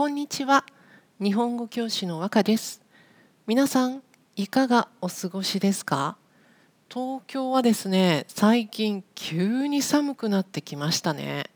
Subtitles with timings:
[0.00, 0.64] こんにちは。
[1.20, 2.80] 日本語教師の和歌です。
[3.46, 4.02] 皆さん
[4.34, 6.16] いかがお過ごしですか？
[6.88, 11.50] 東京はですね最近急に寒くなってきましたね。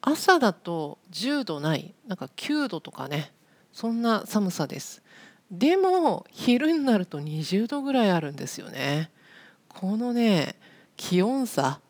[0.00, 3.32] 朝だと10度ないなんか9度とかね
[3.74, 5.02] そんな寒さです。
[5.50, 9.10] でも昼になると20度ぐらいあるんですよね。
[9.68, 10.56] このね
[10.96, 11.82] 気温差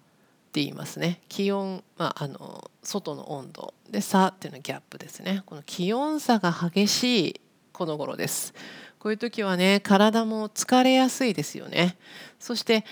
[0.49, 1.21] って言いますね。
[1.29, 3.75] 気温、まあ、あの外の温度。
[3.91, 5.43] で差っていうのはギャップですね。
[5.46, 7.41] この気温差が激しい
[7.72, 8.55] この頃です。
[8.99, 11.96] こういう時はね体も疲れやすいですよね。
[12.39, 12.85] そして、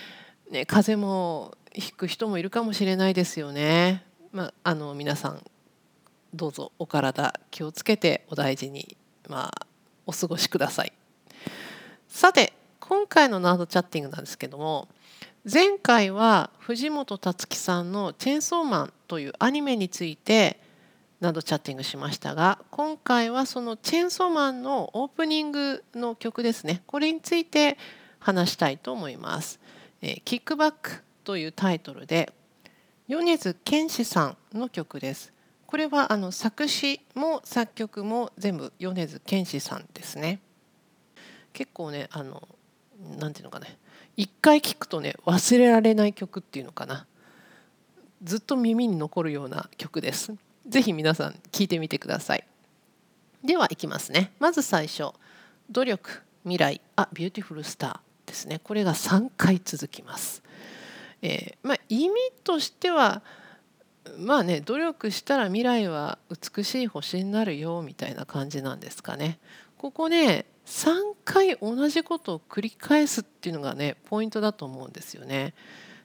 [0.51, 5.43] ね、風邪もひく人もいるかもしれないですよね、まあ、あの皆さん
[6.33, 8.97] どうぞお体気をつけてお大事に、
[9.27, 9.67] まあ、
[10.05, 10.93] お過ごしください。
[12.07, 14.87] さて今回のナードチャッティングなんですけども
[15.49, 20.59] 前回は藤本つ樹さんの「チェンソーマン」というアニメについて
[21.21, 27.77] などチャッティングしましたが今回はその「チェンソーマン」のオープニングの曲ですねこれについて
[28.19, 29.61] 話したいと思います。
[30.01, 32.33] えー、キックバックというタイトルで
[33.07, 35.31] 米津玄師さんの曲です。
[35.65, 40.41] これはあの作詞も作曲も全部米津玄師さんですね。
[41.53, 42.45] 結構ねあの
[43.17, 43.77] なんていうのかね
[44.17, 47.05] 一回聴くとね忘れられない曲っていうのかな
[48.23, 50.33] ずっと耳に残るような曲です。
[50.67, 52.43] ぜひ皆さん聴いてみてください。
[53.43, 54.31] ではいきますね。
[54.39, 55.11] まず最初
[55.69, 60.41] 努力未来 A beautiful star ですねこれが3回続きます。
[61.21, 63.21] えー、まあ、意味としては
[64.17, 66.17] まあね努力したら未来は
[66.55, 69.37] 美しい星になるよみたいな感じなんですかね。
[69.77, 75.53] ここね3回同じことを繰り返すっていうのがねポイントだと思うんですよね。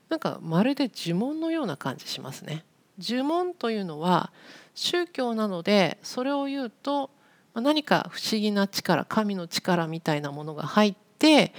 [0.09, 2.65] なんかまるで呪文のような感じしますね。
[2.99, 4.31] 呪文というのは
[4.75, 7.11] 宗教なのでそれを言うと
[7.55, 11.53] 何か不思議な力神の力みたいなものが入って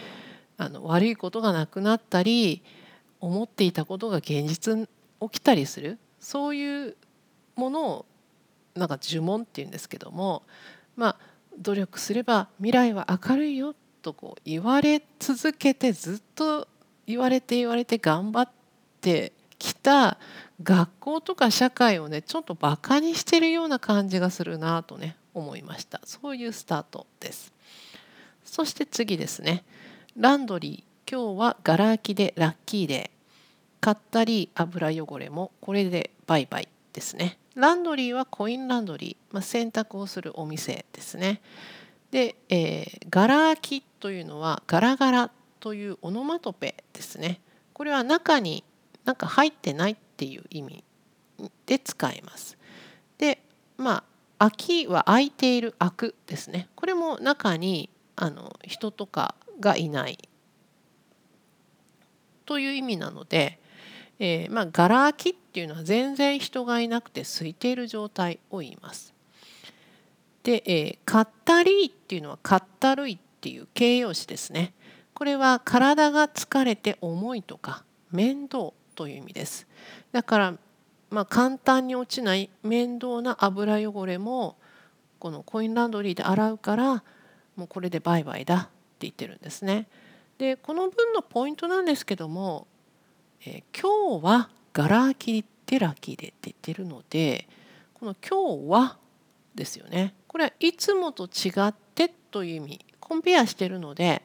[0.58, 2.64] あの悪いことがなくなったり
[3.20, 4.88] 思っていたことが現実に
[5.22, 6.96] 起きたりするそういう
[7.56, 8.06] ものを
[8.76, 10.44] なんか呪文っていうんですけども
[10.96, 16.68] まあ努力すれば未来は明るいよとこう言われ続けてずっと
[17.08, 18.50] 言われて言われて頑張っ
[19.02, 20.18] てきた
[20.62, 26.02] 学校とか社会をねちょっとバカにしてるような感じがするなとね思いました。
[26.04, 27.52] そういうスタートです。
[28.44, 29.64] そして次ですね。
[30.18, 31.12] ランドリー。
[31.12, 33.10] 今日はガラ空きでラッキーで。
[33.84, 36.70] 買ったり油汚れもこれでバイバイ。
[36.94, 41.42] ですねランドリーはコインランドリー、まあ、洗濯をするお店ですね。
[42.10, 47.42] で、えー、ガラ空きというのはガラガラというオノマトペですね。
[47.74, 48.64] これは中に
[49.06, 50.84] なんか入ってないっていう意味
[51.66, 52.58] で使います。
[53.18, 53.40] で、
[53.78, 54.04] まあ
[54.40, 56.70] 空きは空いている空くですね。
[56.76, 60.18] これも中にあの人とかがいない
[62.46, 63.60] という意味なので、
[64.26, 69.14] えー、まあ、ガラ空きっていうのは全然人がいなくて空いている状態を言います。
[70.44, 74.74] で、えー、カッタリーっていうのはカッタルイっていう形容詞ですね。
[75.14, 77.84] これは体が疲れて重いとか
[78.14, 79.68] 面倒という意味です。
[80.14, 80.54] だから、
[81.10, 84.56] まあ、簡単に落ちない面倒な油汚れも
[85.20, 87.04] このコインランドリーで洗うから
[87.58, 88.70] もうこれでバイバイだって
[89.02, 89.90] 言ってるんですね。
[90.38, 92.68] でこの文のポイントなんですけども
[93.46, 97.48] えー、今日はガラ空きでラキでって言ってるので
[97.94, 98.98] この今日は
[99.56, 100.16] ですよね。
[100.28, 102.86] これはいつもと違ってという意味。
[103.00, 104.24] コンペアしてるので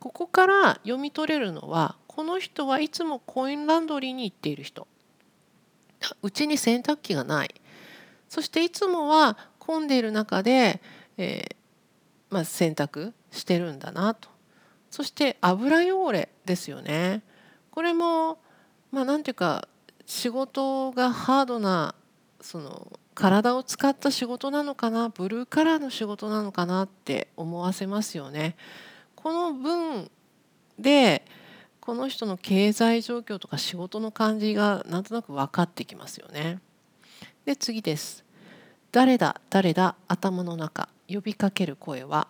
[0.00, 4.88] ここから読み取れるのはこの人はいつもコインランドリーに行っている人。
[6.22, 7.54] うちに洗濯機がない。
[8.28, 10.82] そしていつもは混んでいる中で、
[11.16, 11.54] えー、
[12.30, 14.28] まあ、洗濯してるんだなと。
[14.90, 17.22] そして油汚れですよね。
[17.70, 18.38] これも
[18.94, 19.66] まあなんていうか
[20.06, 21.96] 仕事がハードな
[22.40, 28.54] その体を使った仕事なのかなブルーカラーの仕事なのかなって思わせますよね。
[29.16, 30.10] この文
[30.78, 31.24] で
[31.80, 36.60] この人の経済状況とか仕事の感じがなんとなく分かってきますよね。
[37.44, 38.24] で次です。
[38.92, 42.28] 誰だ誰だ頭の中呼びかける声は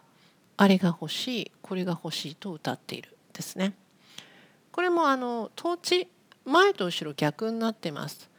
[0.56, 3.75] あれが欲しいこれが欲しいと歌っているですね。
[4.73, 6.09] これもあの統治
[6.44, 8.31] 前と後ろ逆になってます。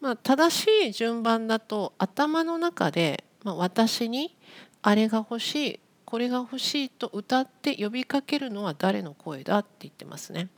[0.00, 4.36] まあ、正しい順番だと頭の中で、まあ、私に
[4.82, 10.48] あれが欲しいこれが欲しいと歌って呼びかけるのは誰の声だって言ってますね。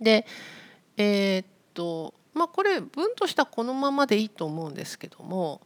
[0.00, 0.26] で
[0.96, 5.62] えー、っとまあこれ文としてはこのままでいいと思うんですけども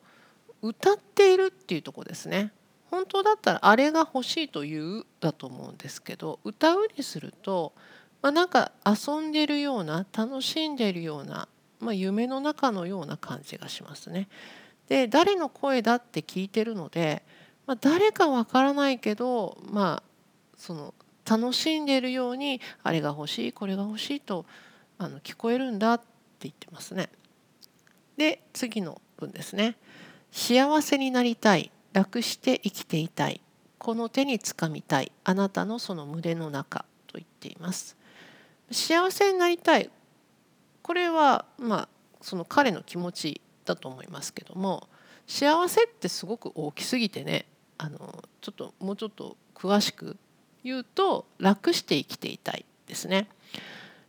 [0.63, 2.53] 歌っているっていうとこですね。
[2.91, 7.73] 本当だったらあれが欲しいというだと思うんですけど歌うにすると、
[8.23, 14.29] まあ、なんか遊んでるような楽しんでるような、まあ、夢の中のような感じがしますね。
[14.89, 17.23] で誰の声だって聞いてるので、
[17.67, 20.11] まあ、誰かわからないけどまあ
[20.57, 20.95] その
[21.25, 24.45] 楽しんでるようにあれが欲しいこれが欲しいと
[24.99, 26.05] あの聞こえるんだって
[26.41, 27.09] 言ってますね。
[28.17, 29.77] で次の文ですね。
[30.33, 33.41] 幸せになりたい楽して生きていたい
[33.79, 37.97] この手につかみたいあなたのその胸の中と言っています
[38.71, 39.91] 幸せになりたい。
[40.83, 41.89] これはまあ
[42.21, 44.89] その彼の気持ちだと思いますけども
[45.27, 47.47] 幸せってすごく大きすぎてね
[47.79, 50.17] あのちょっともうちょっと詳しく
[50.65, 53.29] 言うと楽して生きていたいですね。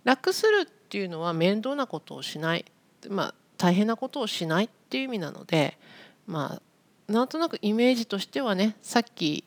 [0.03, 2.65] 楽するっていうのは面倒なことをしない。
[3.09, 5.77] まあ大変なことをしないっていう意味なので
[6.25, 9.43] まあなんとなくイメージとしてはねさっき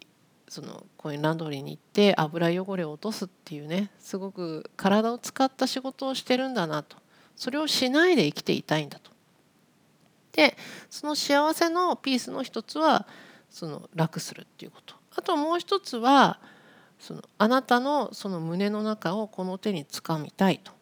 [0.48, 6.96] そのコインランドリーに行って油汚れを落とすっていうねすごく体を使った仕事をしてるんだなと
[7.36, 9.10] それをしないで生きていたいんだと。
[10.32, 10.56] で
[10.90, 13.06] その幸せのピースの一つは
[13.50, 16.40] その楽するっていうことあともう一つは
[16.98, 20.72] そのあなたのその胸の中をこの手につかみたいと。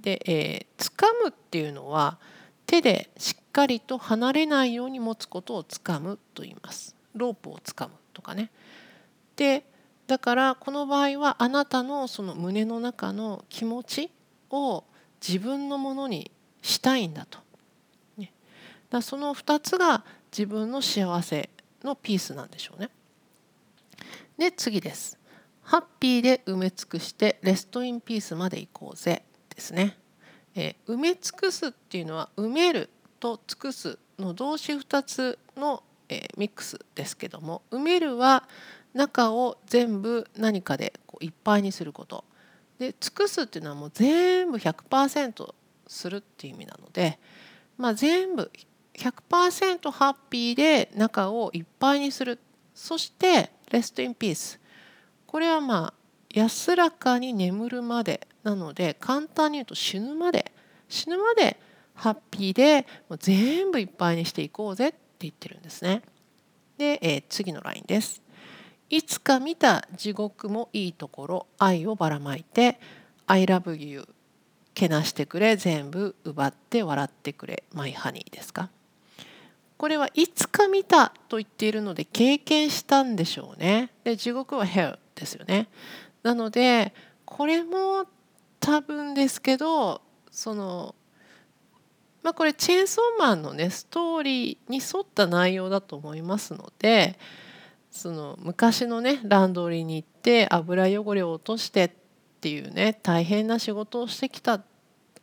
[0.00, 2.18] で、えー、掴むっていうのは
[2.66, 6.94] 手でしっかりと離れないように持つことをつかむと言います。
[7.14, 8.50] ロープをつかむとかね。
[9.38, 9.64] で
[10.08, 14.10] だからこの場合はあなたのその胸の中の気持ち
[14.50, 14.82] を
[15.26, 17.38] 自分のものにしたいんだと。
[18.16, 18.32] ね、
[18.90, 21.50] だその2つが自分の幸せ
[21.84, 22.90] のピースなんでしょうね。
[24.36, 25.16] で次です。
[25.62, 29.22] ハッピーで埋め尽くしてレストインピースまで行こうぜ
[29.54, 29.96] ですね。
[30.56, 32.90] えー、埋め尽くすっていうのは埋める
[33.20, 38.48] と尽くすの動詞2つの、えー、ミックスですけども埋めるは
[38.94, 42.24] 中を全部何かでこういっぱいにすること
[42.78, 45.54] で尽くすっていうのはもう全部100%
[45.86, 47.18] するっていう意味なので、
[47.76, 48.50] まあ、全部
[48.94, 52.38] 100%ハッピーで中をいっぱいにする
[52.74, 54.60] そしてレストインピース
[55.26, 55.94] これはまあ
[56.30, 60.52] 安らかに眠るまでなので簡単に言うと死ぬまで
[60.88, 61.58] 死ぬまで
[61.94, 66.02] ハッピーでもう全部いっぱいにしていこうぜって言ってるんですね。
[66.76, 68.22] で、えー、次のラインです。
[68.90, 72.80] いつか見た地獄もいいところ愛をばらまいて
[73.26, 74.08] 「I love you」
[74.74, 78.70] けなしてくれ全部奪って笑ってくれマイハニーですか？
[79.76, 83.90] これはいつか見たと言っているので経験したんでしょうね。
[84.04, 85.68] で地獄は hell ですよね。
[86.22, 86.94] なので
[87.24, 88.06] これも
[88.60, 90.00] 多分ですけど
[90.30, 90.94] その
[92.22, 97.18] まあこれチェーンソーマンのねストーリーに沿った内容だと思いますので
[97.98, 101.90] その昔のねランドリーに行って油汚れを落としてっ
[102.40, 104.62] ていうね大変な仕事をしてきた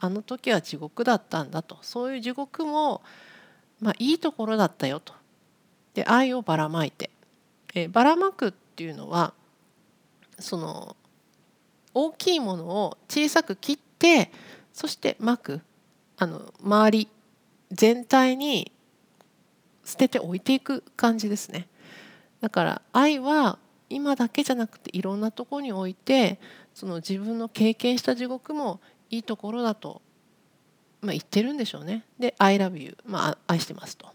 [0.01, 3.01] あの時は地獄だったんだとそういう地獄も、
[3.79, 5.13] まあ、いいところだったよと。
[5.93, 7.09] で愛をばらまいて、
[7.73, 9.33] えばらまくっていうのは
[10.37, 10.97] その
[11.93, 14.29] 大きいものを小さく切って
[14.73, 15.61] そしてまく
[16.17, 17.07] あの周り
[17.71, 18.73] 全体に
[19.85, 21.69] 捨てて置いていく感じですね。
[22.45, 23.57] だから愛は
[23.89, 26.39] 今だけじゃなくていろんなとこに置いて
[26.75, 30.03] その自分の経験した地獄もいいところだと、
[31.01, 32.03] まあ、言ってるんでしょうね。
[32.19, 34.05] で「I love you」まあ、愛してますと。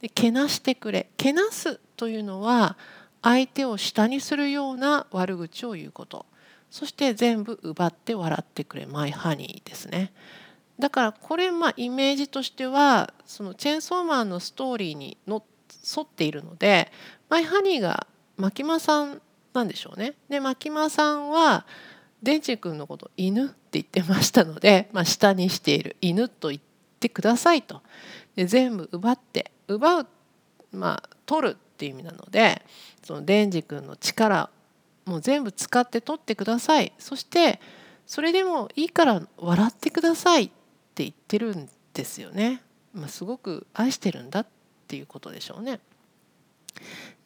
[0.00, 1.10] でけなしてくれ。
[1.18, 2.78] けなすというのは
[3.20, 6.24] 相手を下にするような悪口を言うこと。
[6.70, 8.86] そして全部奪って笑ってくれ。
[8.86, 10.10] マイハニーですね。
[10.78, 15.44] だからこれまあイメージとしてはそのチェーンソーマンのストーリーにの
[15.96, 16.92] 沿っているので
[17.32, 19.22] マイハニーが牧間さん
[19.54, 20.12] なんでしょうね。
[20.28, 21.64] で牧間さんは
[22.22, 25.96] デンジ君のこと犬って言ってましたので、 まあ、下にしている。
[26.02, 26.60] 犬と言っ
[27.00, 27.80] てくださいと。
[28.36, 30.06] で全部奪って奪う
[30.72, 32.66] まあ取るっていう意味なので
[33.02, 34.50] そのデンジ君の力
[35.06, 36.92] もう全部使って取ってください。
[36.98, 37.62] そして
[38.04, 40.48] それでもいいから笑ってくださいっ
[40.94, 42.62] て言ってるんですよね、
[42.92, 44.46] まあ、すごく愛してるんだっ
[44.86, 45.80] ていうことでしょうね。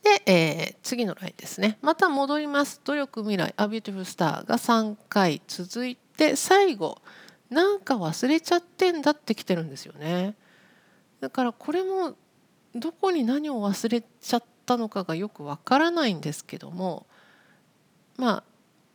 [0.07, 1.79] で、えー、次のラインですね。
[1.83, 2.81] また戻ります。
[2.85, 3.53] 努力未来。
[3.57, 7.03] A beautiful star が3回続いて最後。
[7.51, 10.37] なんか忘れちゃってんだってきてるんですよね。
[11.21, 12.15] だからこれも
[12.75, 17.07] どこに何を忘れちゃったのかがよくわからないんですけども
[18.17, 18.43] まあ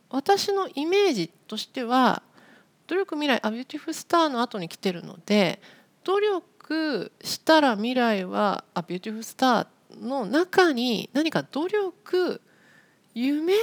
[0.08, 2.22] 私のイメージとしては
[2.86, 5.60] 努力未来 A beautiful star の後に来てるので
[6.04, 9.66] 努力したら未来は「A Beautiful Star」
[10.00, 12.40] の中に何か努力
[13.14, 13.54] 夢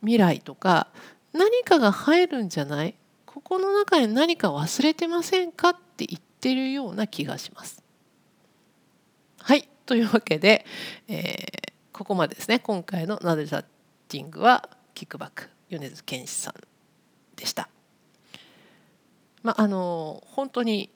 [0.00, 0.88] 未来とか
[1.32, 2.94] 何かが入るんじゃない？
[3.24, 7.82] ここの中に何か忘れてませんかって言ってるような気がします。
[9.38, 10.66] はいというわけで、
[11.06, 11.36] えー、
[11.92, 13.64] ここまでですね今回の「ナデルタッ
[14.08, 16.54] ティング」はキックバック米津玄師さん
[17.36, 17.68] でした。
[19.42, 20.90] まあ、あの本当に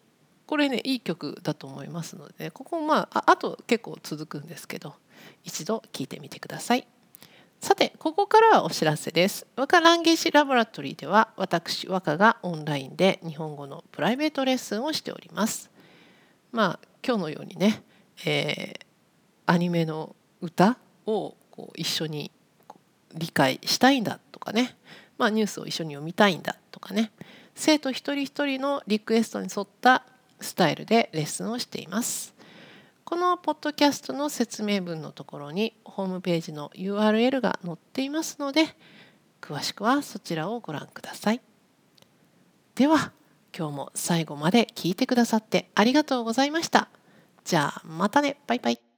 [0.51, 4.97] これねいい曲だと思いますので、ね、ここまああと結構続くんですけど
[5.45, 6.89] 一度聴いてみてください。
[7.61, 9.47] さてここからはお知らせです。
[9.55, 15.71] 和歌ランゲージラボラトリーでは私和歌がオンラインで日本語のプライベートレッスンをしております。
[16.51, 17.85] まあ今日のようにね、
[18.27, 18.85] えー、
[19.47, 22.33] アニメの歌をこう一緒に
[23.15, 24.77] 理解したいんだとかね、
[25.17, 27.13] まあ、ニュースを一緒に読みたいんだとかね
[27.55, 30.07] 生徒一人一人のリクエストに沿った
[30.41, 32.35] スタイルでレッスンをしています。
[33.05, 38.67] このポッドキャストの説明文のところにホームページの URL が載っていますので
[39.41, 41.41] 詳しくはそちらをご覧ください。
[42.77, 43.13] では
[43.57, 46.89] 今日も最後まで聞いてくださってありがとうございました。
[47.45, 48.90] じゃあまたねバイバイ。